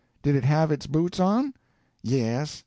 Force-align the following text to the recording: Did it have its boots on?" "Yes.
Did 0.23 0.35
it 0.35 0.45
have 0.45 0.71
its 0.71 0.87
boots 0.87 1.19
on?" 1.19 1.53
"Yes. 2.01 2.59